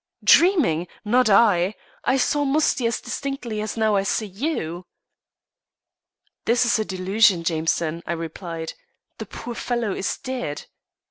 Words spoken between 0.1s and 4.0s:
"Dreaming! Not I. I saw Musty as distinctly as I